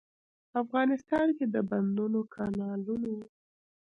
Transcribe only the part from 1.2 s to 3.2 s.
کې د بندونو، کانالونو.